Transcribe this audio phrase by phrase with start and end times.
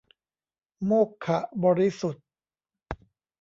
[0.85, 1.27] โมกข
[1.63, 2.25] บริสุทธิ์